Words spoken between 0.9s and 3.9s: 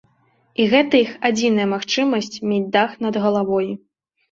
іх адзіная магчымасць мець дах над галавой.